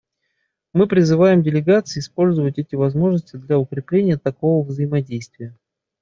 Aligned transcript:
Мы 0.73 0.87
призываем 0.87 1.43
делегации 1.43 1.99
использовать 1.99 2.57
эти 2.57 2.73
возможности 2.73 3.35
для 3.37 3.59
укрепления 3.59 4.17
такого 4.17 4.65
взаимодействия. 4.65 5.55